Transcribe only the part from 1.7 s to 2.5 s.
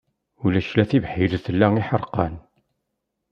iḥerqan.